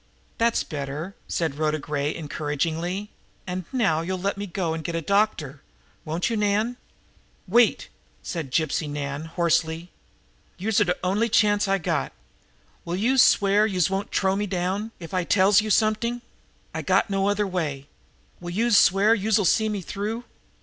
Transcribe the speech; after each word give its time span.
"That's 0.39 0.63
better," 0.63 1.15
said 1.27 1.59
Rhoda 1.59 1.77
Gray 1.77 2.15
encouragingly. 2.15 3.11
"And 3.45 3.65
now 3.71 4.01
you'll 4.01 4.17
let 4.19 4.35
me 4.35 4.47
go 4.47 4.73
and 4.73 4.83
get 4.83 4.95
a 4.95 5.01
doctor, 5.01 5.61
won't 6.05 6.27
you, 6.27 6.35
Nan?" 6.35 6.77
"Wait!" 7.47 7.87
said 8.23 8.51
Gypsy 8.51 8.89
Nan 8.89 9.25
hoarsely. 9.25 9.91
"Youse're 10.57 10.85
de 10.87 10.95
only 11.03 11.29
chance 11.29 11.67
I 11.67 11.77
got. 11.77 12.13
Will 12.83 12.95
youse 12.95 13.21
swear 13.21 13.67
youse 13.67 13.91
won't 13.91 14.11
t'row 14.11 14.35
me 14.35 14.47
down 14.47 14.89
if 14.99 15.13
I 15.13 15.23
tells 15.23 15.61
youse 15.61 15.75
somet'ing? 15.75 16.23
I 16.73 16.79
ain't 16.79 16.87
got 16.87 17.11
no 17.11 17.27
other 17.29 17.45
way. 17.45 17.85
Will 18.39 18.49
youse 18.49 18.79
swear 18.79 19.13
youse'll 19.13 19.45
see 19.45 19.69
me 19.69 19.81
through?" 19.83 20.23